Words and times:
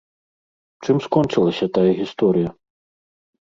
Чым 0.87 0.97
скончылася 1.07 1.69
тая 1.77 1.87
гісторыя? 2.03 2.49